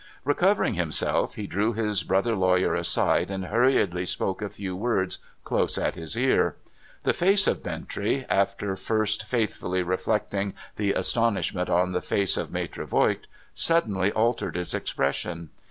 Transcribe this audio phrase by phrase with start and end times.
[0.25, 5.77] Recovering himself, he drew his brother lawyer aside, and hurriedly spoke a few words close
[5.77, 6.55] at his ear.
[7.03, 12.87] The face of Bintrey— after first faithfully reflecting the astonishment on the face of Maitre
[12.87, 15.51] Voigt— suddenly altered its expression.